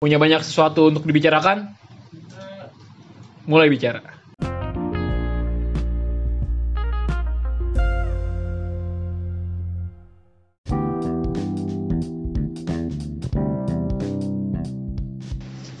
[0.00, 1.76] Punya banyak sesuatu untuk dibicarakan?
[3.44, 4.00] Mulai bicara.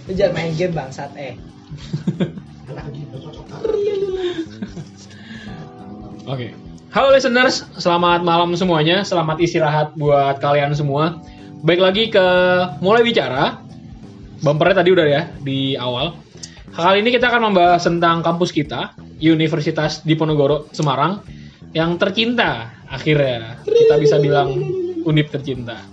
[0.04, 1.40] Lu jangan main game bangsat eh.
[6.28, 6.52] Oke.
[6.92, 9.00] Halo listeners, selamat malam semuanya.
[9.00, 11.24] Selamat istirahat buat kalian semua.
[11.60, 12.26] Baik lagi ke
[12.80, 13.60] mulai bicara.
[14.40, 16.16] Bumpernya tadi udah ya di awal.
[16.72, 21.20] Kali ini kita akan membahas tentang kampus kita, Universitas Diponegoro Semarang
[21.76, 23.60] yang tercinta akhirnya.
[23.68, 24.56] Kita bisa bilang
[25.04, 25.84] Undip tercinta.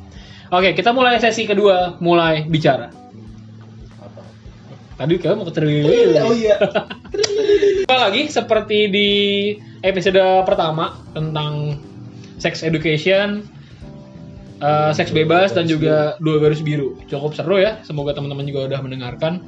[0.55, 2.88] Oke, kita mulai sesi kedua, mulai bicara.
[4.95, 6.16] Tadi kamu mau keterlili.
[6.23, 6.55] Oh iya.
[7.84, 9.09] Kembali lagi seperti di
[9.84, 11.75] episode pertama tentang
[12.39, 13.56] sex education,
[14.61, 16.97] eh, seks bebas dan juga dua garis biru.
[17.09, 17.81] Cukup seru ya.
[17.85, 19.41] Semoga teman-teman juga udah mendengarkan.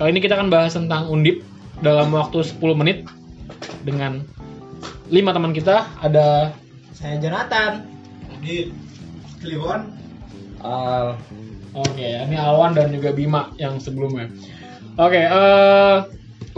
[0.00, 1.44] Kali ini kita akan bahas tentang undip
[1.84, 3.04] dalam waktu 10 menit
[3.84, 4.24] dengan
[5.12, 5.88] lima teman kita.
[6.00, 6.56] Ada
[6.96, 7.88] Saya Jonathan.
[8.40, 8.72] di
[9.44, 9.92] Kliwon
[10.64, 11.20] Al
[11.76, 14.32] Oke, ini Alwan dan juga Bima yang sebelumnya.
[14.98, 15.96] Oke, eh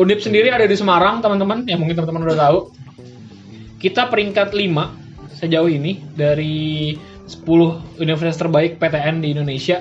[0.01, 2.59] Undip sendiri ada di Semarang, teman-teman, yang mungkin teman-teman udah tahu.
[3.77, 6.97] Kita peringkat 5 sejauh ini dari
[7.33, 9.81] 10 universitas terbaik PTN di Indonesia.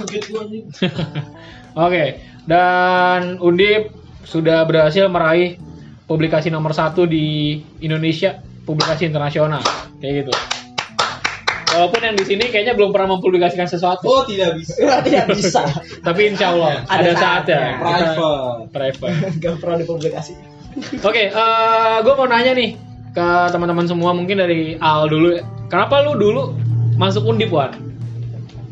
[1.86, 2.04] Oke,
[2.48, 3.94] dan Undip
[4.26, 5.60] sudah berhasil meraih
[6.10, 9.62] publikasi nomor satu di Indonesia, publikasi internasional,
[10.02, 10.32] kayak gitu.
[11.70, 14.02] Walaupun yang di sini kayaknya belum pernah mempublikasikan sesuatu.
[14.10, 14.74] oh tidak bisa
[15.06, 15.62] tidak bisa.
[16.02, 17.60] Tapi insya Allah ada, Ada saatnya.
[17.78, 17.78] saatnya.
[18.74, 19.38] Private Private.
[19.42, 20.34] Gak pernah dipublikasi.
[21.06, 21.30] Oke,
[22.02, 25.34] gue mau nanya nih ke teman-teman semua mungkin dari Al dulu.
[25.34, 25.42] ya.
[25.66, 26.42] Kenapa lu dulu
[26.94, 27.70] masuk Undip Wan?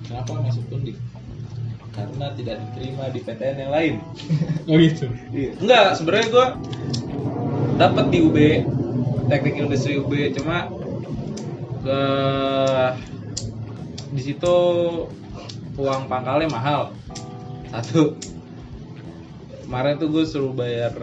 [0.08, 0.96] kenapa masuk undip
[1.94, 3.94] karena tidak diterima di PTN yang lain
[4.68, 5.06] Oh gitu.
[5.62, 6.46] enggak sebenarnya gua
[7.78, 8.36] dapat di UB
[9.28, 10.68] teknik industri UB cuma
[11.80, 12.00] ke
[14.10, 14.56] di situ
[15.78, 16.90] uang pangkalnya mahal
[17.70, 18.16] satu
[19.68, 20.96] kemarin tuh gue suruh bayar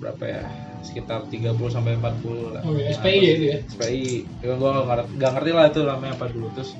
[0.00, 0.42] berapa ya
[0.80, 2.62] sekitar 30 sampai 40 lah.
[2.64, 2.94] Oh, iya.
[2.96, 3.58] SPI ya itu ya?
[3.68, 4.06] SPI.
[4.40, 6.70] Ya, gue gak ngerti, gak ngerti lah itu namanya apa dulu terus.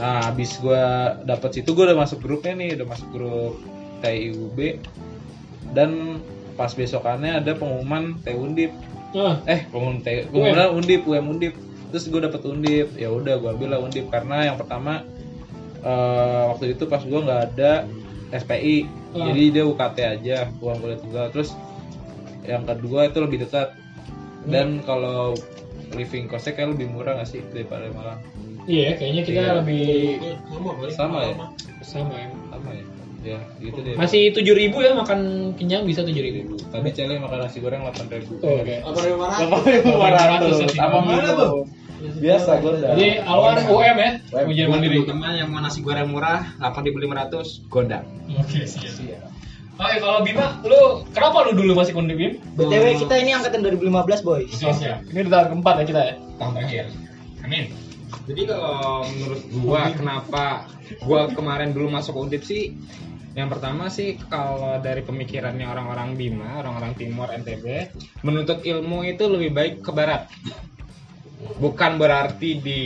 [0.00, 0.82] Nah, habis gue
[1.28, 3.54] dapet situ gue udah masuk grupnya nih, udah masuk grup
[4.00, 4.58] TIUB
[5.74, 6.20] dan
[6.56, 8.72] pas besokannya ada pengumuman T Undip.
[9.12, 11.54] Ah, Eh, pengumuman T, pengumuman Undip, UM Undip.
[11.92, 12.88] Terus gue dapet Undip.
[12.96, 15.04] Ya udah gue ambil lah Undip karena yang pertama
[15.80, 17.84] eh, waktu itu pas gue nggak ada
[18.30, 18.86] SPI.
[19.16, 19.26] Ah.
[19.26, 21.26] Jadi dia UKT aja, uang kuliah tunggal.
[21.32, 21.50] Terus
[22.42, 23.72] yang kedua itu lebih dekat.
[24.46, 25.34] Dan kalau
[25.92, 28.20] living costnya kayak lebih murah nggak sih daripada Malang?
[28.66, 29.52] iya, kayaknya kita Iya.
[29.62, 29.84] lebih
[30.50, 31.34] sama Sama ya?
[31.82, 32.28] sama ya.
[32.50, 32.84] Sama ya?
[33.26, 33.94] Ya, gitu deh.
[33.98, 36.46] Masih 7000 ya makan kenyang bisa 7000.
[36.70, 38.78] Tadi Cele makan nasi goreng 8000 Oh, Oke.
[38.78, 39.34] apa dari mana
[40.78, 41.66] Apa Mana tuh?
[42.14, 44.10] Biasa gue Jadi Alwan UM ya,
[44.46, 45.02] ujian mandiri.
[45.02, 48.04] teman yang mau nasi goreng murah 8.500 gondang
[48.38, 49.26] Oke, siap.
[49.76, 52.40] Oke, kalau Bima, lu kenapa lu dulu masih Undip Bim?
[52.56, 54.48] BTW kita ini angkatan 2015, boy.
[54.48, 55.12] Siap.
[55.12, 56.14] Ini udah tahun keempat ya kita ya.
[56.36, 56.84] tahun terakhir
[57.44, 57.64] amin
[58.26, 60.44] jadi kalau menurut gua kenapa
[61.02, 62.74] gua kemarin dulu masuk undip sih
[63.36, 67.92] yang pertama sih kalau dari pemikirannya orang-orang Bima, orang-orang Timur NTB,
[68.24, 70.24] menuntut ilmu itu lebih baik ke barat.
[71.60, 72.80] Bukan berarti di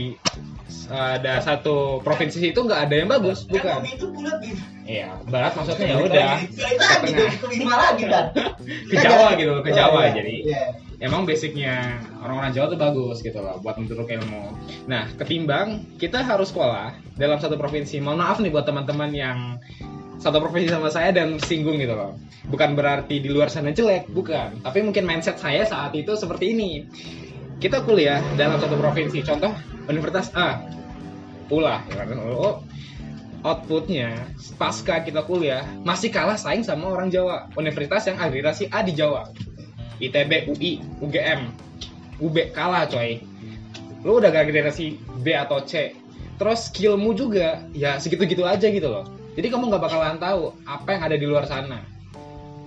[0.90, 3.86] ada satu provinsi itu nggak ada yang bagus, bukan.
[3.86, 4.58] itu bulat gitu.
[4.90, 8.26] Iya, barat maksudnya ya udah Kali ke tadi tengah, kelima lagi kan.
[8.90, 10.64] ke Jawa gitu, ke Jawa Iya, jadi iya.
[10.98, 14.50] emang basicnya orang-orang Jawa tuh bagus gitu loh buat menuntut ilmu.
[14.90, 18.02] Nah, ketimbang kita harus sekolah dalam satu provinsi.
[18.02, 19.38] Mohon maaf nih buat teman-teman yang
[20.18, 22.18] satu provinsi sama saya dan singgung gitu loh.
[22.50, 24.58] Bukan berarti di luar sana jelek, bukan.
[24.66, 26.82] Tapi mungkin mindset saya saat itu seperti ini.
[27.60, 29.20] Kita kuliah dalam satu provinsi.
[29.20, 29.52] Contoh
[29.84, 30.64] Universitas A,
[31.44, 32.08] Pula, ya
[33.40, 34.28] outputnya
[34.60, 37.52] pasca kita kuliah masih kalah saing sama orang Jawa.
[37.60, 39.28] Universitas yang agregasi A di Jawa.
[40.00, 41.52] ITB, UI, UGM,
[42.24, 43.20] UB kalah coy.
[44.08, 45.92] Lu udah gak generasi B atau C.
[46.40, 49.04] Terus skillmu juga ya segitu-gitu aja gitu loh.
[49.36, 51.84] Jadi kamu nggak bakalan tahu apa yang ada di luar sana.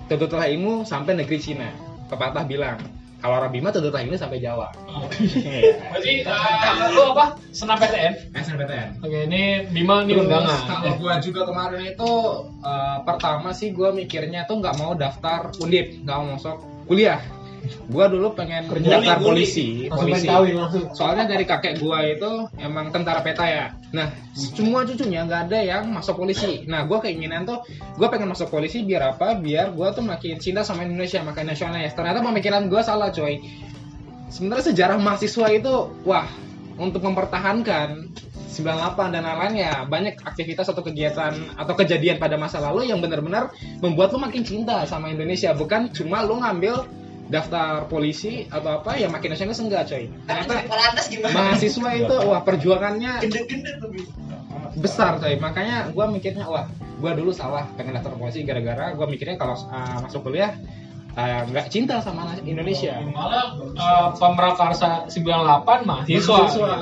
[0.05, 1.73] Tuntutlah ilmu sampai negeri Cina
[2.05, 2.77] pepatah bilang
[3.23, 4.75] kalau orang Bima tuntutlah ilmu sampai Jawa
[5.95, 7.39] Berarti uh, lu apa?
[7.55, 8.35] Senam PTN.
[8.35, 10.59] SNPTN Oke, ini Bima ini Terus undangan.
[10.67, 12.11] kalau gua juga kemarin itu
[12.59, 17.23] eh, pertama sih gua mikirnya tuh nggak mau daftar undip, nggak mau masuk kuliah.
[17.87, 20.25] Gua dulu pengen Kerja daftar polisi, Langsung polisi.
[20.27, 20.83] main kawin langsung.
[20.95, 23.65] Soalnya dari kakek gua itu emang tentara peta ya.
[23.95, 26.67] Nah, semua cucunya nggak ada yang masuk polisi.
[26.67, 27.63] Nah, gua keinginan tuh,
[27.95, 29.35] gua pengen masuk polisi biar apa?
[29.39, 31.95] Biar gua tuh makin cinta sama Indonesia, makin nasionalis.
[31.95, 33.39] Ternyata pemikiran gua salah, coy.
[34.33, 35.73] Sebenarnya sejarah mahasiswa itu,
[36.09, 36.25] wah,
[36.81, 38.09] untuk mempertahankan
[38.53, 43.49] 98 dan lain-lain ya banyak aktivitas atau kegiatan atau kejadian pada masa lalu yang benar-benar
[43.81, 46.85] membuat lu makin cinta sama Indonesia bukan cuma lu ngambil
[47.31, 50.05] daftar polisi atau apa ya makin nasionalis enggak coy.
[50.27, 50.53] Ternyata
[51.31, 54.03] mahasiswa itu wah perjuangannya lebih.
[54.79, 55.39] besar coy.
[55.39, 56.67] Makanya gua mikirnya wah
[56.99, 60.55] gua dulu salah pengen daftar polisi gara-gara gua mikirnya kalau uh, masuk kuliah
[61.13, 66.37] uh, nggak cinta sama Indonesia Malah eh, pemrakarsa 98 mahasiswa.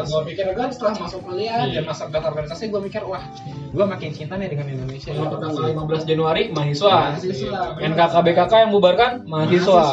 [0.07, 1.81] Gua pikir kan setelah masuk kuliah Iya.
[1.81, 3.24] dan masuk daftar organisasi gua mikir wah
[3.72, 6.95] gua makin cinta nih dengan Indonesia Kalau tanggal 15 Januari mahasiswa.
[7.16, 7.60] Mahasiswa.
[7.80, 9.83] NKK BKK yang bubarkan mahasiswa.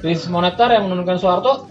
[0.00, 1.66] Krisis moneter yang menurunkan Soeharto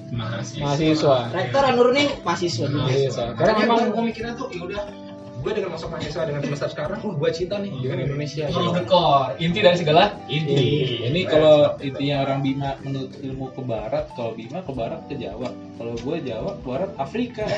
[0.58, 1.30] mahasiswa.
[1.34, 2.66] Rektor yang nurunin mahasiswa.
[2.70, 3.24] Mahasiswa.
[3.38, 5.07] Karena memang gue mikirnya tuh ya udah
[5.48, 8.52] gue dengan masuk mahasiswa dengan semester sekarang, wah gue cinta nih dengan Indonesia.
[8.52, 9.32] Harus dekor.
[9.40, 10.60] Inti dari segala Inti.
[11.08, 15.48] Ini kalau intinya orang Bima menurut ilmu ke barat, kalau Bima ke barat ke Jawa.
[15.80, 17.48] Kalau gue Jawa ke barat Afrika.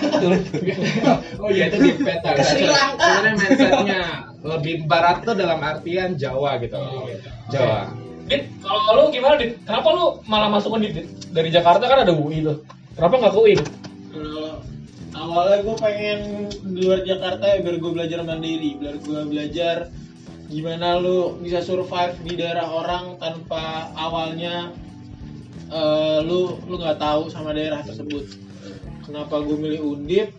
[1.39, 2.35] Oh iya itu di peta.
[2.35, 4.01] Sebenarnya mindsetnya
[4.43, 6.77] lebih barat tuh dalam artian Jawa gitu.
[7.49, 7.89] Jawa.
[8.29, 9.57] Dit, kalau lu gimana Dit?
[9.65, 11.07] Kenapa lu malah masuk Undip Dit?
[11.33, 12.61] Dari Jakarta kan ada UI tuh.
[12.93, 13.55] Kenapa nggak ke UI?
[15.29, 16.19] Awalnya gue pengen
[16.73, 19.93] di luar Jakarta ya biar gue belajar mandiri, biar gue belajar
[20.49, 24.73] gimana lu bisa survive di daerah orang tanpa awalnya
[25.69, 28.25] eh, lu lu nggak tahu sama daerah tersebut.
[29.05, 30.33] Kenapa gue milih Undip?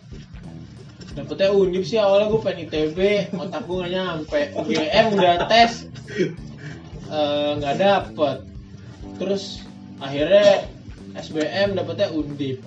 [1.15, 2.99] Dapetnya Undip sih awalnya gue pengen ITB,
[3.39, 4.41] otak gue nggak nyampe.
[4.59, 5.87] UGM udah tes,
[7.07, 8.37] eh, nggak dapet.
[9.15, 9.63] Terus
[10.03, 10.67] akhirnya
[11.15, 12.59] SBM dapetnya Undip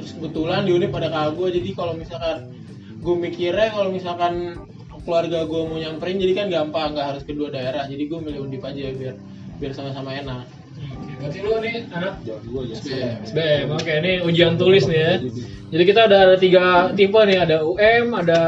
[0.00, 2.36] terus kebetulan di Undip ada kakak gue jadi kalau misalkan
[3.00, 4.34] gue mikirnya kalau misalkan
[5.04, 8.64] keluarga gue mau nyamperin jadi kan gampang nggak harus kedua daerah jadi gue milih Undip
[8.64, 9.16] aja biar
[9.60, 10.48] biar sama-sama enak
[11.20, 13.20] Berarti lu nih anak ya.
[13.28, 13.68] SBM.
[13.76, 15.12] Oke, ini ujian tulis nih ya.
[15.70, 18.40] Jadi kita ada, ada tiga tipe nih, ada UM, ada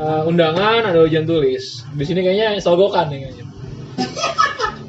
[0.00, 1.84] uh, undangan, ada ujian tulis.
[1.92, 3.45] Di sini kayaknya sogokan nih kayaknya.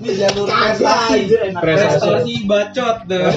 [0.08, 1.20] Ini jalur prestasi.
[1.52, 2.34] Prestasi.
[2.48, 3.28] bacot dah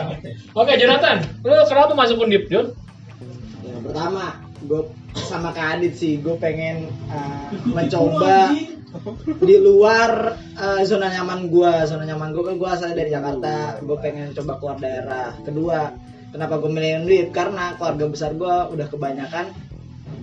[0.60, 2.72] Oke, Jonathan, lu kenapa masuk Undip, Jon?
[3.60, 4.88] Yang pertama, gue
[5.28, 8.56] sama Kak Adit sih, gue pengen uh, mencoba
[9.42, 11.72] di luar uh, zona nyaman gue.
[11.84, 15.36] Zona nyaman gue kan gue asalnya dari Jakarta, gue pengen coba keluar daerah.
[15.44, 15.92] Kedua,
[16.32, 17.28] kenapa gue milih Undip?
[17.36, 19.50] Karena keluarga besar gue udah kebanyakan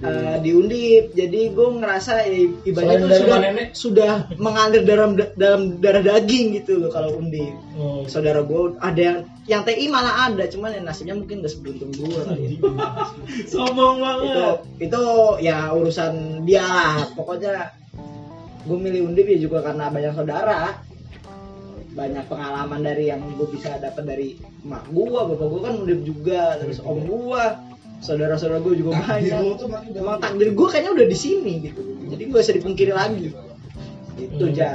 [0.01, 3.67] uh, di Undip, jadi gue ngerasa ya, tuh dari sudah nenek?
[3.73, 4.11] sudah
[4.41, 7.53] mengalir dalam dalam darah daging gitu loh kalau Undip.
[7.77, 9.17] Oh, saudara gue ada yang
[9.49, 12.49] yang TI malah ada cuman ya nasibnya mungkin gak seberuntung gue kali ya.
[13.51, 14.57] sombong itu banget.
[14.81, 15.01] Itu
[15.41, 17.09] ya urusan dia lah.
[17.17, 17.73] Pokoknya
[18.65, 20.61] gue milih undip ya juga karena banyak saudara.
[21.91, 26.55] Banyak pengalaman dari yang gue bisa dapat dari emak gue bapak gue kan undip juga
[26.61, 27.43] terus om gue
[28.01, 29.61] saudara-saudara gue juga banyak
[29.95, 33.31] emang takdir gue kayaknya udah di sini gitu jadi gue bisa dipungkiri lagi
[34.19, 34.51] itu Hmm.
[34.53, 34.69] aja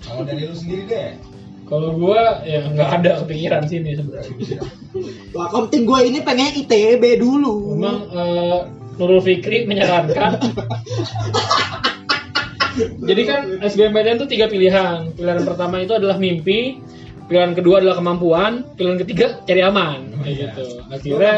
[0.00, 1.10] kalau dari lu sendiri deh
[1.70, 4.58] Kalau gua ya nggak ada kepikiran sini sebenarnya.
[5.30, 7.78] Wah, penting gue ini pengen ITB dulu.
[7.78, 8.58] Memang eh,
[8.98, 10.34] Nurul Fikri menyarankan.
[13.06, 15.14] Jadi kan SBMPTN itu tiga pilihan.
[15.14, 16.82] Pilihan pertama itu adalah mimpi,
[17.30, 20.10] pilihan kedua adalah kemampuan, pilihan ketiga cari aman.
[20.26, 20.64] Kayak gitu.
[20.90, 21.34] Akhirnya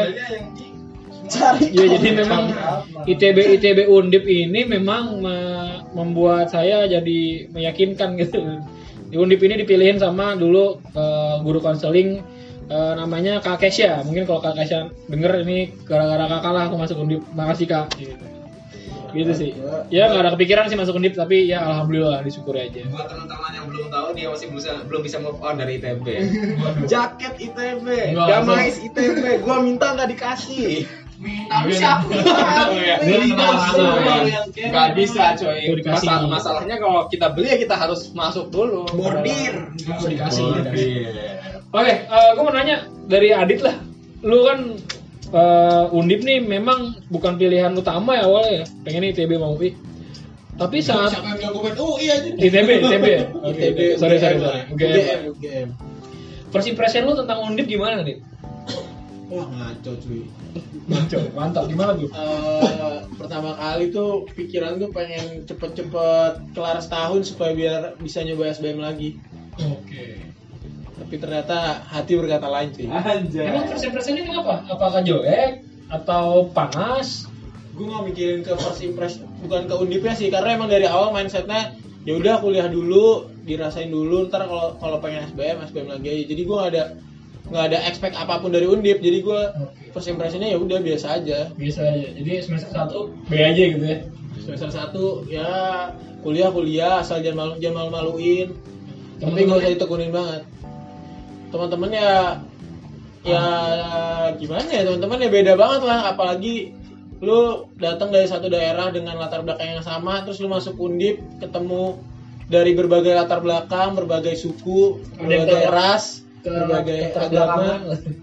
[1.33, 1.65] Cari.
[1.73, 2.43] ya jadi memang
[3.03, 8.61] ITB ITB Undip ini memang me- membuat saya jadi meyakinkan gitu.
[9.09, 12.21] Di Undip ini dipilihin sama dulu eh, guru konseling
[12.65, 14.01] eh, namanya Kak Kesya.
[14.01, 17.21] Mungkin kalau Kak Kesya denger ini gara-gara kakak lah aku masuk Undip.
[17.31, 17.93] Makasih Kak.
[17.93, 18.25] Gitu.
[19.13, 19.51] Gitu sih.
[19.93, 22.81] Ya nggak ada kepikiran sih masuk Undip tapi ya alhamdulillah disyukuri aja.
[22.89, 26.05] Buat teman-teman yang belum tahu dia masih bisa belum bisa move on dari ITB.
[26.91, 27.85] Jaket ITB,
[28.17, 30.89] gamais ITB, gua minta nggak dikasih.
[31.23, 32.11] Minta siapa?
[32.99, 33.95] Beli langsung.
[34.51, 35.57] Gak bisa coy.
[35.63, 36.07] Itu dikasih.
[36.07, 38.83] Masalah, masalahnya kalau kita beli ya kita harus masuk dulu.
[38.91, 39.71] Bordir.
[39.79, 40.43] Dikasih.
[41.73, 43.75] Oke, eh, gue mau nanya dari Adit lah.
[44.21, 44.75] Lu kan
[45.31, 48.65] eh, Undip nih memang bukan pilihan utama ya awalnya ya.
[48.83, 49.73] Pengen ITB mau UI.
[50.53, 53.23] Tapi saat siapa yang bilang gue pengen oh iya aja ITB, ITB ya?
[53.49, 54.61] Oke, ITB, sorry, sorry, sorry.
[54.69, 55.69] UGM, UGM.
[56.53, 58.21] First impression lu tentang Undip gimana nih?
[59.33, 60.29] Wah ngaco cuy.
[60.83, 61.63] Mantap, mantap.
[61.71, 62.09] Gimana tuh?
[62.11, 68.79] Eh, pertama kali tuh pikiran tuh pengen cepet-cepet kelar setahun supaya biar bisa nyoba SBM
[68.83, 69.17] lagi.
[69.57, 70.29] Oke.
[70.93, 73.45] Tapi tapi ternyata hati berkata lain cuy Anjay.
[73.49, 74.65] Emang first impression ini kenapa?
[74.65, 77.29] Apakah jelek atau panas?
[77.73, 81.73] gue nggak mikirin ke first impression bukan ke undipnya sih karena emang dari awal mindsetnya
[82.05, 86.41] ya udah kuliah dulu dirasain dulu ntar kalau kalau pengen SBM SBM lagi aja jadi
[86.45, 86.83] gue nggak ada
[87.53, 88.97] nggak ada expect apa pun dari undip.
[88.97, 89.39] Jadi gue
[89.93, 91.53] first impressionnya ya udah biasa aja.
[91.53, 92.07] Biasa aja.
[92.17, 93.99] Jadi semester 1 B aja gitu ya.
[94.43, 95.47] semester satu ya
[96.19, 98.51] kuliah kuliah asal jangan malu jangan malu maluin
[99.21, 100.41] tapi gak usah ditekunin banget.
[101.53, 102.11] Teman-teman ya
[103.23, 103.45] ya
[104.35, 106.11] gimana ya teman-teman ya beda banget lah.
[106.11, 106.73] Apalagi
[107.23, 111.95] lu datang dari satu daerah dengan latar belakang yang sama terus lu masuk undip ketemu
[112.51, 117.79] dari berbagai latar belakang berbagai suku berbagai ras berbagai agama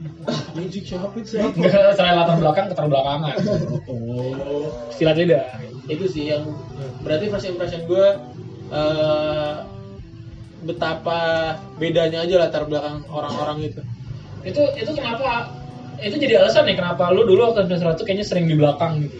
[0.57, 3.37] Music siapa sih Enggak, selain latar belakang keterbelakangan.
[3.89, 4.69] Oh.
[4.93, 5.47] Silat lidah.
[5.91, 6.45] itu sih yang
[7.03, 8.07] berarti first impression gue
[8.71, 9.55] eh,
[10.63, 11.21] betapa
[11.81, 13.83] bedanya aja latar belakang orang-orang itu
[14.45, 15.51] Itu itu kenapa
[16.01, 19.19] itu jadi alasan nih kenapa lu dulu waktu semester 1 kayaknya sering di belakang gitu.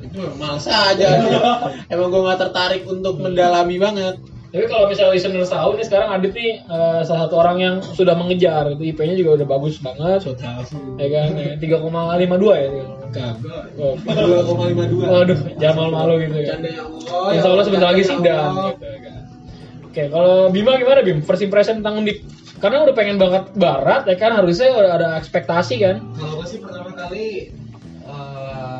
[0.00, 1.08] itu males aja
[1.92, 4.16] emang gue nggak tertarik untuk mendalami banget
[4.56, 8.16] Tapi kalau misalnya listener tahu nih sekarang Adit nih eh, salah satu orang yang sudah
[8.16, 10.32] mengejar itu IP-nya juga udah bagus banget.
[10.96, 12.68] Ya kan, ya, 3,52 ya.
[13.12, 16.46] kagak Oh, dua koma lima dua Waduh, jangan malu-malu gitu ya.
[16.56, 18.52] Canda ya Allah Insya Allah sebentar lagi sidang.
[18.56, 19.14] Gitu, ya kan.
[19.84, 21.20] Oke, kalau Bima gimana Bim?
[21.20, 22.24] First impression tentang Undip?
[22.56, 26.00] Karena udah pengen banget barat ya kan harusnya udah ada ekspektasi kan.
[26.16, 27.52] Kalau gue sih pertama kali
[28.08, 28.75] eh,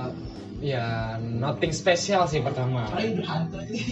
[0.67, 2.91] ya nothing spesial sih pertama.
[2.99, 3.23] Ini.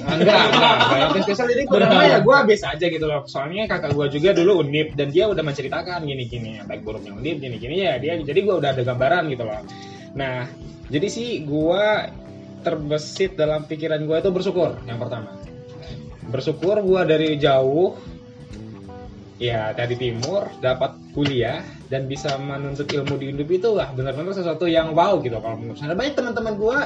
[0.03, 0.75] enggak, enggak,
[1.07, 3.23] nothing spesial jadi pertama ya gue biasa aja gitu loh.
[3.31, 7.87] Soalnya kakak gue juga dulu undip dan dia udah menceritakan gini-gini baik buruknya undip gini-gini
[7.87, 9.63] ya dia jadi gue udah ada gambaran gitu loh.
[10.19, 10.51] Nah
[10.91, 11.87] jadi sih gue
[12.67, 15.39] terbesit dalam pikiran gue itu bersyukur yang pertama.
[16.27, 17.95] Bersyukur gue dari jauh
[19.39, 21.63] ya dari timur dapat kuliah
[21.93, 23.93] dan bisa menuntut ilmu di Undip itu lah.
[23.93, 25.97] Benar-benar sesuatu yang wow gitu kalau menurut saya.
[25.97, 26.79] Banyak teman-teman gua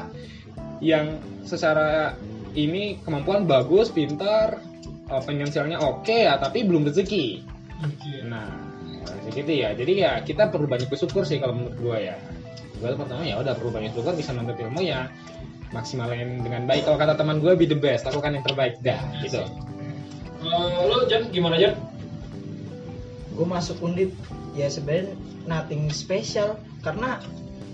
[0.83, 2.15] yang secara
[2.55, 4.59] ini kemampuan bagus pintar
[5.11, 7.43] eh, finansialnya oke ya tapi belum rezeki.
[8.27, 8.49] Nah
[9.23, 9.71] rezeki itu ya.
[9.75, 12.17] Jadi ya kita perlu banyak bersyukur sih kalau menurut gua ya.
[12.79, 15.11] Gua tuh pertama ya udah perlu banyak bersyukur bisa menuntut ilmu ya
[15.71, 16.89] maksimalin dengan baik.
[16.89, 18.09] Kalau kata teman gue be the best.
[18.09, 19.45] Lakukan yang terbaik dah gitu.
[20.39, 21.77] Kalau lo Jan gimana Jan?
[23.39, 24.11] gue masuk undip
[24.53, 25.15] ya sebenarnya
[25.45, 27.19] nothing special karena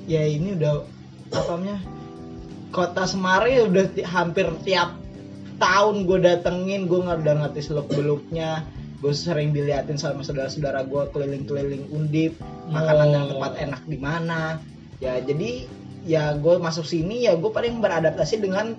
[0.06, 0.84] ya ini udah
[1.32, 1.78] apa namanya
[2.70, 4.98] kota Semarang ya udah ti- hampir tiap
[5.56, 8.66] tahun gue datengin gue nggak udah ngerti seluk beluknya
[8.98, 12.34] gue sering diliatin sama saudara-saudara gue keliling-keliling undip
[12.68, 13.30] makanan yang Oh.
[13.36, 14.58] tempat enak di mana
[14.98, 15.68] ya jadi
[16.04, 18.74] ya gue masuk sini ya gue paling beradaptasi dengan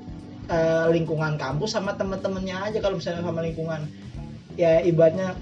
[0.46, 3.86] eh, lingkungan kampus sama temen-temennya aja kalau misalnya sama lingkungan
[4.56, 5.34] ya ibaratnya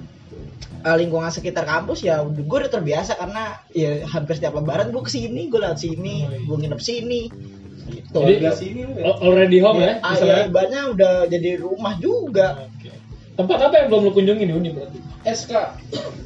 [0.84, 5.12] eh, lingkungan sekitar kampus ya gue udah terbiasa karena ya hampir setiap lebaran gue ke
[5.12, 7.22] sini gue lewat sini gue nginep sini
[7.84, 10.00] gitu Jadi sini lu al- already home ya?
[10.00, 10.44] ah, ya istilahnya?
[10.48, 12.92] ibaratnya udah jadi rumah juga Oke.
[13.34, 15.00] Tempat apa yang belum lo kunjungi nih Undip berarti?
[15.26, 15.52] SK.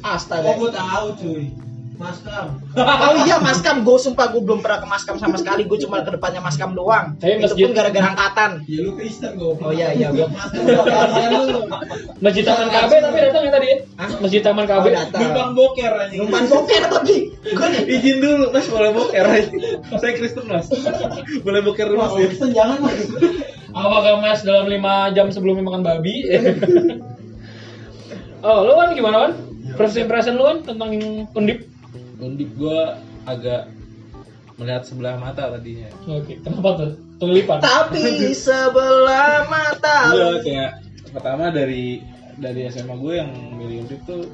[0.02, 1.44] astaga gue tahu cuy
[1.98, 2.46] maskam
[2.78, 6.14] oh iya maskam gue sumpah gue belum pernah ke maskam sama sekali gue cuma ke
[6.14, 9.90] depannya maskam doang Tapi itu masjid- pun gara-gara angkatan ya lu Kristen gue oh iya
[9.92, 10.26] iya gue
[12.18, 13.76] Masjid Taman KB tapi datang ya tadi ya?
[14.18, 14.84] Masjid Taman KB.
[14.84, 15.20] Oh, datang.
[15.20, 19.48] numpang boker aja numpang boker tapi gue Izin dulu, Mas boleh boker aja.
[19.96, 20.66] Saya Kristen, Mas.
[21.40, 22.12] boleh boker dulu, Mas.
[22.12, 22.26] ya?
[22.28, 22.98] Kristen jangan mas
[23.68, 26.14] Apakah mas dalam 5 jam sebelumnya makan babi?
[28.42, 29.32] oh, lu kan gimana kan?
[29.76, 30.90] First impression lu kan tentang
[31.32, 31.68] Undip?
[32.18, 33.70] Undip gua agak
[34.58, 35.86] melihat sebelah mata tadinya.
[36.04, 36.92] Oke, kenapa tuh?
[37.18, 37.58] Tulipan.
[37.58, 40.70] tapi sebelah mata Iya, kayak
[41.10, 41.98] pertama dari
[42.38, 44.30] dari SMA gue yang milih Undip tuh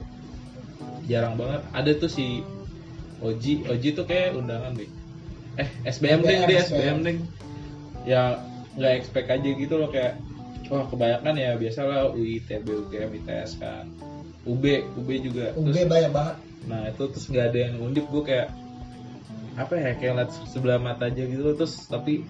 [1.08, 1.64] jarang banget.
[1.72, 2.44] Ada tuh si
[3.24, 4.88] Oji, Oji tuh kayak undangan deh.
[5.56, 7.16] Eh, SBM deh dia SBM deh.
[8.04, 8.40] Ya
[8.76, 10.20] nggak expect aja gitu loh kayak
[10.68, 13.88] wah kebanyakan ya biasalah UI, TB, UGM, ITS kan.
[14.44, 14.64] UB,
[15.00, 15.56] UB juga.
[15.56, 16.36] UB Terus- banyak banget
[16.68, 18.48] Nah itu terus nggak ada yang undip gue kayak
[19.54, 21.54] apa ya kayak liat sebelah mata aja gitu.
[21.54, 22.26] Terus tapi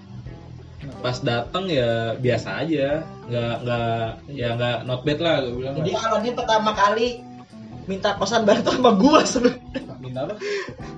[1.01, 3.03] pas datang ya biasa aja.
[3.31, 7.07] Nggak nggak ya nggak not bad lah gue bilang jadi kalau ini pertama kali
[7.85, 10.35] minta kosan bareng sama gue sebenarnya minta apa?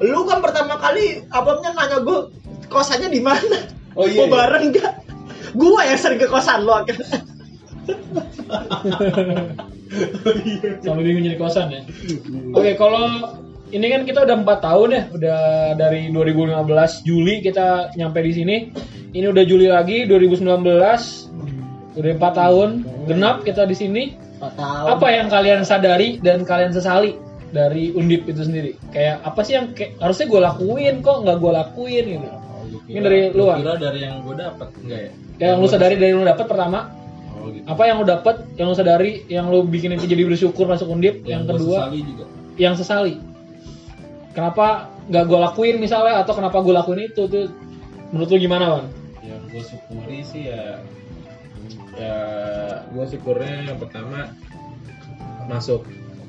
[0.02, 2.18] Lu kan pertama kali abangnya nanya gue
[2.66, 3.70] kosannya di mana?
[3.96, 4.34] Oh, iya, mau iya.
[4.34, 4.92] bareng nggak?
[5.56, 7.22] Gue yang sering ke kosan lo akhirnya
[10.82, 11.80] Sampai bingung jadi kosan ya.
[12.52, 13.04] Oke, kalau
[13.68, 15.38] ini kan kita udah empat tahun ya, udah
[15.74, 18.56] dari 2015 Juli kita nyampe di sini.
[19.10, 20.44] Ini udah Juli lagi 2019,
[21.96, 22.70] udah empat tahun
[23.06, 24.02] genap kita di sini.
[24.92, 29.70] Apa yang kalian sadari dan kalian sesali dari undip itu sendiri kayak apa sih yang
[29.72, 32.28] kayak, harusnya gue lakuin kok nggak gue lakuin gitu
[32.90, 33.56] Ini dari Lu luar.
[33.62, 35.10] kira dari yang gue dapat enggak ya?
[35.40, 36.90] yang lu sadari dari lu dapet pertama
[37.46, 37.62] Oh gitu.
[37.62, 41.22] apa yang lu dapet yang lu sadari yang lu bikin itu jadi bersyukur masuk undip
[41.22, 42.24] yang, gua kedua sesali juga.
[42.58, 43.14] yang sesali.
[44.34, 47.46] Kenapa nggak gue lakuin misalnya atau kenapa gue lakuin itu tuh
[48.10, 48.86] menurut lu gimana bang
[49.22, 50.82] yang gue syukuri sih ya
[51.94, 52.16] ya
[52.90, 54.34] gue syukurnya yang pertama
[55.46, 55.86] masuk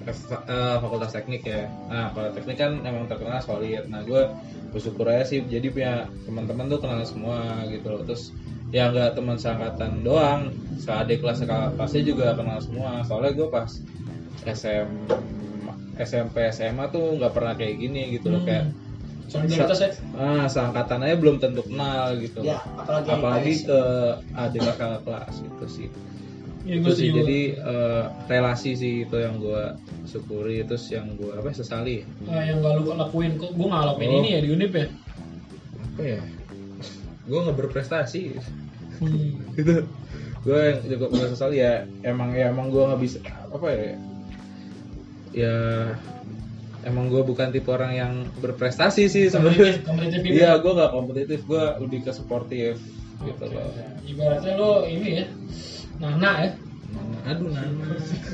[0.07, 0.13] ke-
[0.47, 1.67] eh, fakultas teknik ya.
[1.91, 3.89] Nah kalau teknik kan emang terkenal solid.
[3.91, 4.29] Nah gue
[4.71, 5.93] bersyukur aja sih jadi punya
[6.23, 8.05] teman-teman tuh kenal semua gitu loh.
[8.07, 8.31] Terus
[8.69, 10.51] ya nggak teman seangkatan doang.
[10.77, 13.01] Seadik kelas kelasnya juga kenal semua.
[13.03, 13.69] Soalnya gue pas
[14.45, 14.87] SM
[15.97, 18.69] SMP SMA tuh nggak pernah kayak gini gitu loh kayak
[19.27, 19.89] solidaritas ya?
[20.15, 22.45] ah seangkatan aja belum tentu kenal gitu.
[22.45, 23.79] Ya, apalagi apalagi ke
[24.31, 25.89] adik kakak kelas gitu sih.
[26.67, 29.63] Ya, itu sih jadi eh, relasi sih itu yang gue
[30.07, 32.03] syukuri terus yang gue apa sesali.
[32.27, 34.19] Ah, yang gak lu lakuin kok gue gak lakuin Oh.
[34.21, 34.87] ini ya di undip ya?
[35.81, 36.19] Apa ya
[37.27, 38.39] gue nggak berprestasi.
[38.97, 39.53] Hmm.
[39.53, 39.85] gitu.
[40.47, 43.19] Gue yang juga gue sesali ya emang ya emang gue nggak bisa
[43.51, 43.93] apa ya?
[45.35, 45.55] Ya
[46.87, 49.83] emang gue bukan tipe orang yang berprestasi sih sebenarnya.
[50.23, 52.79] Iya gue nggak kompetitif gue lebih ke sportif
[53.17, 53.73] gitu loh.
[54.05, 55.25] ibaratnya lo ini ya
[55.97, 56.51] Nana ya
[57.27, 57.85] aduh nana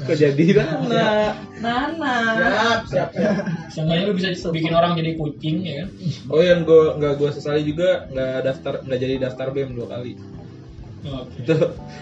[0.06, 1.34] kejadian nana
[1.64, 2.16] Nana.
[2.36, 3.36] Siap, siap, siap.
[3.72, 5.88] Seenggaknya lu bisa bikin orang jadi kucing ya kan
[6.30, 10.14] oh yang gue nggak gue sesali juga nggak daftar nggak jadi daftar bem dua kali
[11.04, 11.36] Oke.
[11.38, 11.56] itu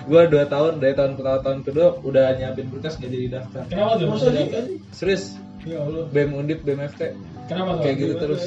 [0.06, 3.92] gue dua tahun dari tahun pertama tahun kedua udah nyiapin berkas nggak jadi daftar Kenapa
[3.98, 4.06] tuh?
[4.12, 4.30] Masa
[4.92, 6.06] serius Ya Allah.
[6.10, 7.14] bem undip bem ft
[7.46, 7.82] Kenapa tuh?
[7.82, 8.44] kayak gitu terus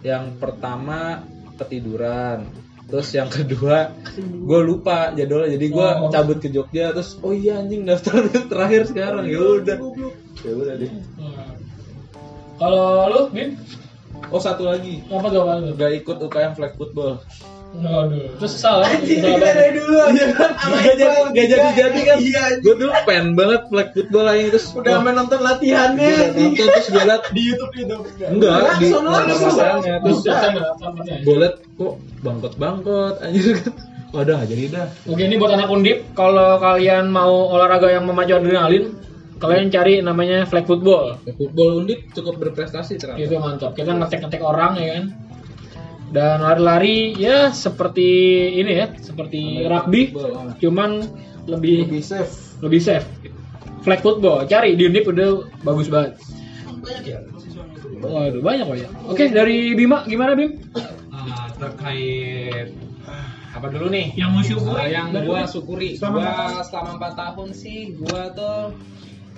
[0.00, 1.24] yang pertama
[1.56, 2.48] ketiduran
[2.90, 6.10] terus yang kedua gue lupa jadwalnya jadi gue Oh.
[6.10, 9.76] cabut ke Jogja terus oh iya anjing daftar terakhir sekarang ya udah
[10.42, 10.90] ya udah deh.
[12.58, 13.56] Kalau lu, Bim?
[14.28, 15.42] oh satu lagi Apa tuh?
[15.74, 17.24] gak ikut UKM flag football
[17.70, 18.26] Aduh.
[18.42, 19.54] Terus kita banget.
[19.54, 19.98] dari dulu.
[20.58, 24.44] Sama gak jadi gak jadi jadi kan Iya, gue dulu pengen banget flag football aja
[24.50, 26.14] terus udah sampai nonton latihannya.
[26.34, 28.02] nonton terus gue liat di YouTube YouTube.
[28.26, 30.18] enggak di masalahnya Terus
[31.22, 33.74] gue liat kok bangkot bangkot anjir kan
[34.10, 38.90] wadah jadi dah Oke ini buat anak undip, kalau kalian mau olahraga yang memacu adrenalin,
[39.38, 41.14] kalian cari namanya flag football.
[41.22, 43.72] Ya, football undip cukup berprestasi ternyata Itu mantap.
[43.78, 45.04] Kita ngetek-ngetek orang ya kan.
[46.10, 48.10] Dan lari-lari ya seperti
[48.58, 50.54] ini ya, seperti rugby, Football, ah.
[50.58, 50.90] cuman
[51.46, 53.06] lebih lebih safe lebih safe.
[53.80, 56.20] Flag football, cari di undip udah bagus banget.
[58.00, 58.90] Waduh banyak banyak.
[59.08, 60.60] Oke dari Bima gimana Bim?
[61.12, 62.72] Ah, terkait
[63.50, 64.12] apa dulu nih?
[64.16, 64.80] Yang mau syukuri?
[64.80, 68.60] Ah, yang gua syukuri, Selama gua empat selama 4 tahun sih gua tuh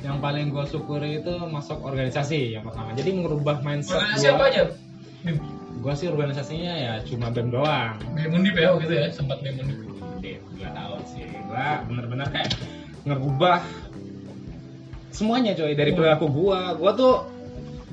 [0.02, 2.94] yang paling gua syukuri itu masuk organisasi yang pertama.
[2.98, 4.34] Jadi merubah mindset Organisasi gua.
[4.34, 4.62] apa aja?
[5.22, 5.61] Bim.
[5.82, 7.98] Gua sih organisasinya ya cuma BEM doang.
[8.14, 10.38] Bim undip ya gitu ya, sempat Bim undip.
[10.54, 11.26] Dua tahun sih.
[11.50, 12.54] Gua bener-bener kayak
[13.02, 13.58] ngerubah
[15.10, 16.78] semuanya coy dari perilaku gua.
[16.78, 17.14] Gua tuh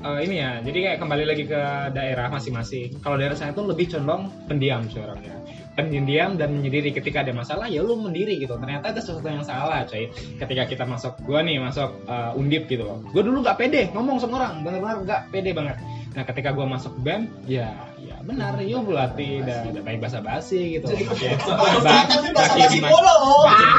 [0.06, 3.02] eh, ini ya, jadi kayak kembali lagi ke daerah masing-masing.
[3.02, 5.34] Kalau daerah saya tuh lebih condong pendiam coy orangnya.
[5.74, 8.54] Pendiam dan menyendiri ketika ada masalah ya lu mendiri gitu.
[8.54, 10.06] Ternyata itu sesuatu yang salah coy.
[10.38, 13.02] Ketika kita masuk gua nih masuk eh, undip gitu loh.
[13.10, 15.74] Gua dulu nggak pede ngomong sama orang, bener-bener nggak pede banget.
[16.10, 17.70] Nah ketika gua masuk BEM, ya
[18.02, 20.90] ya benar, yuk berlatih dan dan baik bahasa basi gitu.
[20.90, 21.38] Makin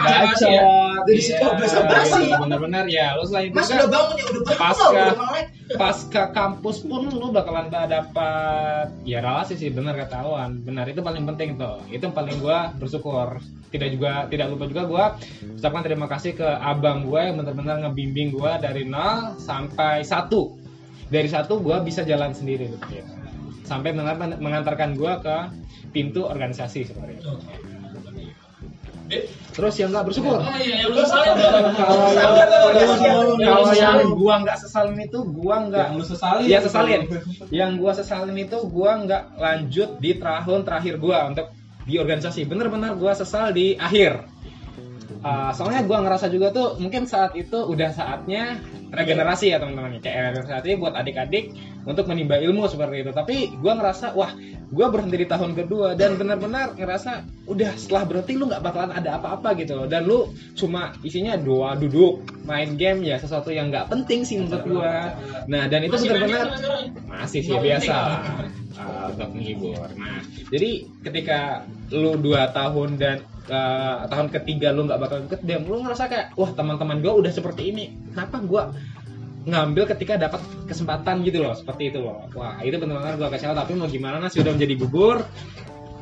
[0.08, 0.52] baca.
[1.08, 2.32] Jadi suka bahasa basi.
[2.32, 4.56] Bener-bener ya, lu selain Mas udah bangun ya udah.
[4.56, 4.88] Pasca.
[4.92, 5.48] udah melek.
[5.80, 11.00] pas ke kampus pun lu bakalan dapat ya relasi sih bener kata Awan benar itu
[11.00, 13.40] paling penting tuh itu yang paling gua bersyukur
[13.72, 15.06] tidak juga tidak lupa juga gua
[15.56, 20.61] ucapkan terima kasih ke abang gua yang benar-benar ngebimbing gua dari nol sampai satu
[21.12, 22.72] dari satu gua bisa jalan sendiri.
[22.72, 23.04] Gitu.
[23.62, 25.38] sampai mengantar- mengantarkan gua ke
[25.96, 27.32] pintu organisasi seperti itu
[29.52, 30.40] terus yang nggak bersyukur.
[30.40, 32.32] Oh iya, kalau yang
[33.44, 37.02] kalau yang gua nggak sesalin itu gua nggak yang lu sesali Iya sesalin.
[37.52, 41.52] Yang gua sesalin itu gua nggak lanjut di tahun terakhir gua untuk
[41.84, 42.48] di organisasi.
[42.48, 44.24] Bener-bener gua sesal di akhir.
[45.22, 48.58] Uh, soalnya gua ngerasa juga tuh mungkin saat itu udah saatnya
[48.90, 50.02] regenerasi ya teman-teman.
[50.02, 51.54] Kayak regenerasi buat adik-adik
[51.86, 53.12] untuk menimba ilmu seperti itu.
[53.14, 54.34] Tapi gua ngerasa wah
[54.74, 59.22] gua berhenti di tahun kedua dan benar-benar ngerasa udah setelah berhenti lu nggak bakalan ada
[59.22, 59.86] apa-apa gitu loh.
[59.86, 64.66] Dan lu cuma isinya doa duduk main game ya sesuatu yang nggak penting sih menurut
[64.66, 65.14] gua.
[65.46, 66.58] Nah dan itu benar-benar
[67.06, 67.94] masih sih biasa.
[68.72, 69.86] Uh, untuk menghibur.
[70.00, 75.66] Nah, jadi ketika lu dua tahun dan uh, tahun ketiga lu nggak bakal ikut dem,
[75.66, 78.64] lu ngerasa kayak wah teman-teman gua udah seperti ini, kenapa gua
[79.42, 81.26] ngambil ketika dapat kesempatan?
[81.26, 82.30] Gitu loh seperti itu loh.
[82.38, 85.26] Wah itu benar-benar gue kecewa tapi mau gimana nah sudah menjadi gugur.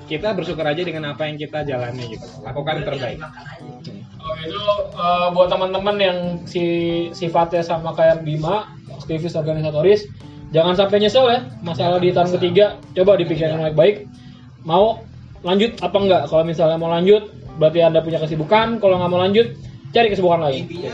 [0.10, 3.20] Kita bersyukur aja dengan apa yang kita jalani gitu lakukan yang terbaik.
[4.20, 4.64] Oke itu
[4.98, 6.18] eh, buat teman-teman yang
[6.50, 6.64] si
[7.14, 10.10] sifatnya sama kayak Bima, aktivis organisatoris,
[10.52, 12.76] jangan sampai nyesel ya masalah di tahun ketiga.
[12.98, 14.10] Coba dipikirkan baik-baik.
[14.68, 15.00] Mau
[15.46, 16.22] lanjut apa enggak?
[16.28, 18.80] Kalau misalnya mau lanjut, berarti anda punya kesibukan.
[18.84, 19.56] Kalau nggak mau lanjut,
[19.94, 20.64] cari kesibukan lain.
[20.68, 20.94] intinya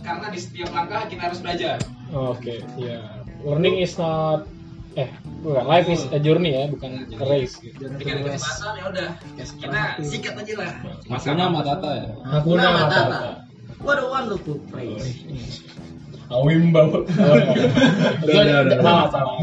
[0.00, 1.76] karena di setiap langkah kita harus belajar
[2.10, 3.22] Oke, ya.
[3.46, 4.50] Learning is not
[4.98, 5.06] eh
[5.46, 7.62] bukan life is a journey ya, bukan a race.
[7.62, 7.78] Gitu.
[7.78, 8.02] ada
[8.34, 10.70] kesempatan ya udah kita sikat aja lah
[11.06, 12.08] Masanya Matata ya.
[12.26, 13.46] Hakuna Matata.
[13.80, 15.22] What a wonderful place.
[16.34, 17.06] Awim bau.
[18.26, 19.38] Salah, salah.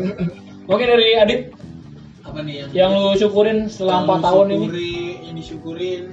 [0.67, 1.56] Oke dari Adit,
[2.38, 4.67] apa nih yang yang lu syukurin setelah 4 tahun ini?
[5.26, 6.04] yang disyukurin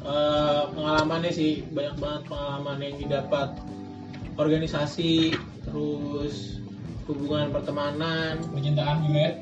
[0.00, 3.48] eh, pengalamannya sih banyak banget pengalaman yang didapat
[4.40, 5.36] organisasi
[5.68, 6.56] terus
[7.04, 9.32] hubungan pertemanan Percintaan juga ya.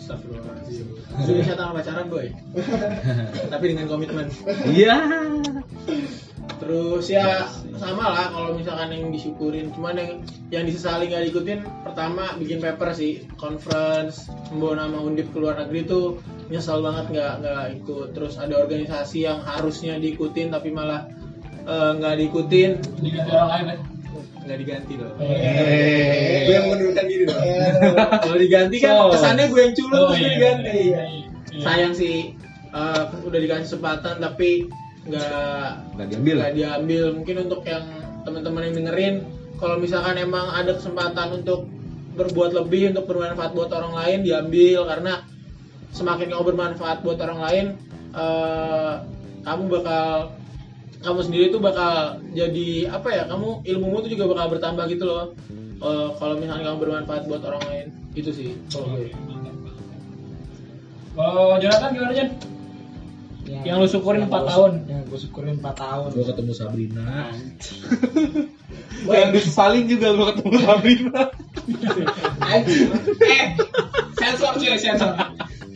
[0.00, 0.86] Astagfirullahaladzim
[1.20, 2.26] Sudah saya tangan pacaran boy
[3.52, 4.26] Tapi dengan komitmen
[4.72, 4.96] Iya.
[6.56, 7.44] Terus ya
[7.76, 10.10] sama lah kalau misalkan yang disyukurin Cuman yang
[10.48, 15.84] yang disesali nggak diikutin Pertama bikin paper sih Conference Membawa nama undip ke luar negeri
[15.84, 16.16] tuh
[16.48, 21.04] Nyesel banget nggak nggak ikut Terus ada organisasi yang harusnya diikutin Tapi malah
[21.62, 23.76] eh, nggak diikutin Diganti orang lain ya.
[24.46, 26.46] nggak diganti loh Eh.
[26.46, 27.40] Gue yang mengundurkan diri loh
[28.16, 29.04] Kalau diganti kan So.
[29.12, 31.24] kesannya gue yang culun Oh, terus gue iya, diganti iya, iya.
[31.60, 32.32] sayang sih
[32.70, 34.70] eh, udah dikasih kesempatan tapi
[35.06, 36.34] nggak Nggak diambil.
[36.42, 37.04] nggak diambil.
[37.14, 37.84] Mungkin untuk yang
[38.26, 39.14] teman-teman yang dengerin
[39.56, 41.64] kalau misalkan emang ada kesempatan untuk
[42.16, 44.86] berbuat lebih untuk bermanfaat buat orang lain diambil.
[44.90, 45.22] Karena
[45.94, 47.66] semakin kamu bermanfaat buat orang lain
[48.12, 48.94] eh,
[49.46, 50.34] kamu bakal
[50.96, 55.24] kamu sendiri tuh bakal jadi apa ya kamu ilmumu tuh juga bakal bertambah gitu loh.
[55.76, 57.86] Eh, kalau misalnya kamu bermanfaat buat orang lain.
[58.16, 59.12] Itu sih kalau gue.
[61.16, 62.28] Kalau Jonathan gimana Jon?
[63.46, 64.72] Yang lu syukurin yang 4 gua- tahun.
[64.86, 66.08] Yang gue syukurin 4 tahun.
[66.12, 67.10] Gue ketemu Sabrina.
[69.06, 71.22] yang disesalin juga gue ketemu Sabrina
[72.42, 72.62] eh
[74.16, 75.12] sensor cuy sensor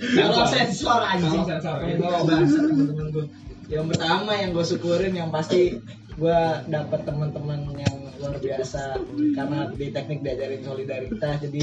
[0.00, 1.44] Kalau sensor anjing.
[1.44, 3.24] Sensor, gue.
[3.68, 5.78] Yang pertama yang gue syukurin yang pasti
[6.16, 8.98] gue dapet teman-teman yang luar biasa
[9.33, 11.62] karena di teknik diajarin solidaritas jadi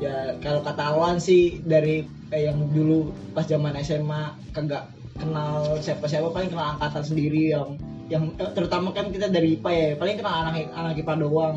[0.00, 6.30] ya kalau kata Awan sih dari eh, yang dulu pas zaman SMA kagak kenal siapa-siapa
[6.30, 10.34] paling kenal angkatan sendiri yang yang eh, terutama kan kita dari IPA ya paling kenal
[10.44, 11.56] anak anak IPA doang.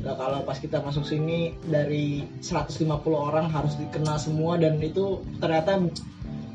[0.00, 5.76] Nah, kalau pas kita masuk sini dari 150 orang harus dikenal semua dan itu ternyata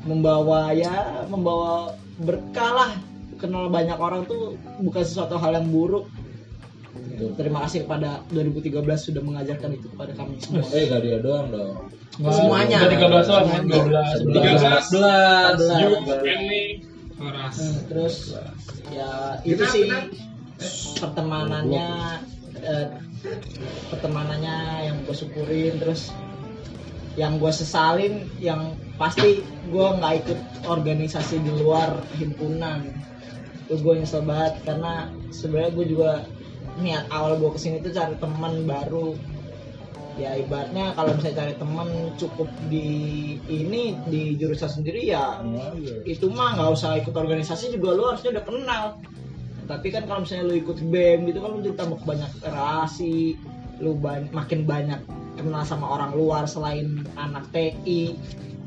[0.02, 2.90] membawa ya membawa berkah lah.
[3.38, 6.10] Kenal banyak orang tuh bukan sesuatu hal yang buruk.
[7.16, 10.68] Terima kasih kepada 2013 sudah mengajarkan itu kepada kami semua.
[10.72, 11.88] Eh gak dia doang dong.
[12.16, 12.84] Semuanya.
[12.84, 13.62] Udah 13 doang, kan?
[13.64, 14.92] 12, 11.
[14.92, 16.24] 14.
[16.24, 16.62] Kenny,
[17.16, 17.56] Horas.
[17.56, 18.16] Hmm, terus
[18.92, 19.88] ya itu sih
[21.00, 21.88] pertemanannya
[22.60, 22.88] eh,
[23.92, 24.56] pertemanannya
[24.92, 26.12] yang gue syukurin terus
[27.16, 29.40] yang gue sesalin yang pasti
[29.72, 32.84] gue nggak ikut organisasi di luar himpunan
[33.66, 36.10] itu gue nyesel banget karena sebenarnya gue juga
[36.80, 39.16] niat awal gue ke sini tuh cari teman baru.
[40.16, 42.88] Ya ibaratnya kalau misalnya cari teman cukup di
[43.52, 45.44] ini di jurusan sendiri ya
[46.08, 48.84] itu mah nggak usah ikut organisasi juga lu harusnya udah kenal.
[49.66, 53.36] Tapi kan kalau misalnya lu ikut BEM gitu kan lu jadi tambah banyak relasi
[53.76, 55.00] lu ban- makin banyak
[55.36, 58.16] kenal sama orang luar selain anak TI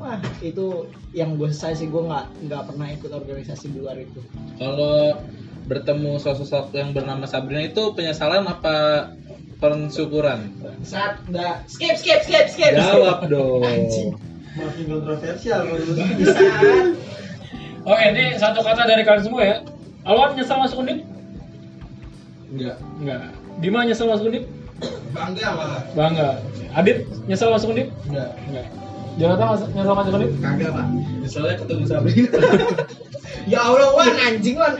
[0.00, 4.22] wah itu yang gue selesai sih gue nggak nggak pernah ikut organisasi di luar itu.
[4.56, 5.18] Kalau
[5.68, 9.10] bertemu sosok yang bernama Sabrina itu penyesalan apa
[9.60, 10.50] pensyukuran?
[10.80, 13.60] saat nggak skip skip skip skip Jawab dong.
[13.64, 14.16] Anjing.
[14.50, 16.96] makin kontroversial Saat
[17.80, 19.56] Oke, ini satu kata dari kalian semua ya.
[20.04, 21.00] Alwan nyesel masuk undip?
[22.52, 22.76] Enggak.
[23.00, 23.20] Enggak.
[23.60, 24.44] Bima nyesel masuk undip?
[25.10, 26.28] bangga malah Bangga.
[26.76, 27.88] Adit nyesel masuk undip?
[28.08, 28.36] Enggak.
[28.48, 28.66] Enggak.
[29.20, 30.30] Jonathan mas- nyesel masuk undip?
[30.40, 30.86] kagak pak
[31.20, 32.38] Misalnya ketemu Sabrina.
[33.52, 34.74] ya Allah wan anjing wan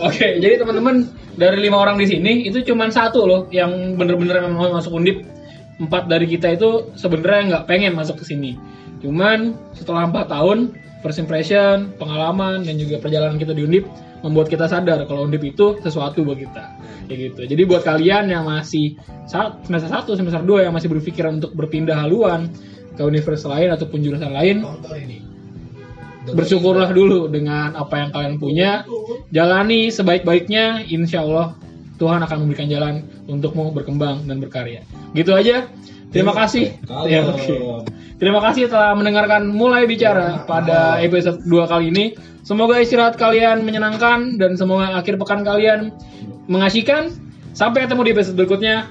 [0.00, 4.56] Oke, jadi teman-teman dari lima orang di sini itu cuma satu loh yang bener-bener memang
[4.56, 5.20] mau masuk undip.
[5.76, 8.54] Empat dari kita itu sebenarnya nggak pengen masuk ke sini.
[9.02, 10.72] Cuman setelah empat tahun
[11.04, 13.84] first impression, pengalaman dan juga perjalanan kita di undip
[14.24, 16.64] membuat kita sadar kalau undip itu sesuatu buat kita.
[17.04, 17.40] Kayak gitu.
[17.44, 18.96] Jadi buat kalian yang masih
[19.28, 22.48] semester 1, semester 2 yang masih berpikir untuk berpindah haluan
[22.94, 24.62] ke universitas lain ataupun jurusan lain,
[26.32, 28.70] bersyukurlah dulu dengan apa yang kalian punya
[29.28, 31.52] jalani sebaik-baiknya insya Allah
[32.00, 34.82] Tuhan akan memberikan jalan untukmu berkembang dan berkarya.
[35.14, 35.68] Gitu aja.
[36.10, 36.78] Terima kasih.
[37.10, 37.54] Ya, oke.
[38.22, 42.06] Terima kasih telah mendengarkan mulai bicara pada episode 2 kali ini.
[42.46, 45.90] Semoga istirahat kalian menyenangkan dan semoga akhir pekan kalian
[46.46, 47.10] mengasihkan.
[47.54, 48.90] Sampai ketemu di episode berikutnya.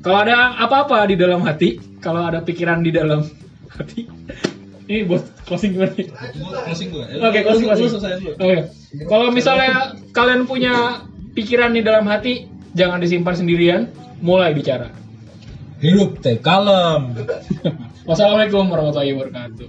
[0.00, 3.22] Kalau ada apa-apa di dalam hati, kalau ada pikiran di dalam
[3.70, 4.08] hati,
[4.88, 5.92] ini buat closing gimana?
[5.94, 6.08] nih?
[6.66, 7.90] closing gue Oke, closing closing.
[8.34, 8.58] Oke.
[9.06, 11.04] Kalau misalnya kalian punya
[11.36, 13.80] pikiran di dalam hati, jangan disimpan sendirian,
[14.24, 14.90] mulai bicara.
[15.80, 17.16] hidup teh kalem
[18.08, 19.68] Wassalamualaikum warahmatullahi wabarakatuh.